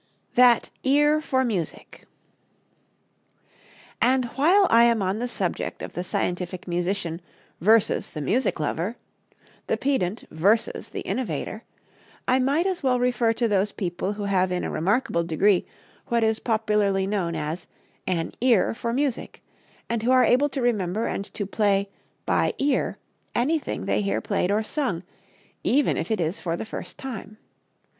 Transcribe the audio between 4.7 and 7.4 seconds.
I am on the subject of the scientific musician